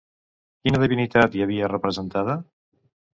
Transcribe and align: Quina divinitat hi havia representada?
Quina 0.63 0.79
divinitat 0.83 1.37
hi 1.39 1.43
havia 1.47 1.69
representada? 1.73 2.39